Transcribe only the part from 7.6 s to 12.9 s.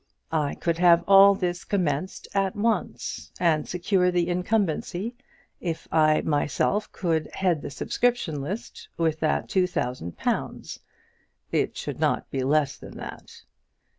the subscription list with two thousand pounds. It should not be less